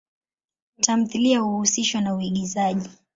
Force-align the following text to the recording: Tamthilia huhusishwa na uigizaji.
Tamthilia 0.79 1.39
huhusishwa 1.41 2.01
na 2.01 2.15
uigizaji. 2.15 2.89